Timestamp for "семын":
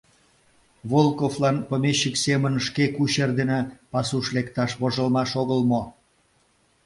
2.23-2.53